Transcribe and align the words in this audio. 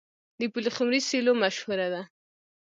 د 0.39 0.41
پلخمري 0.53 1.01
سیلو 1.09 1.33
مشهوره 1.43 1.87
ده. 1.93 2.01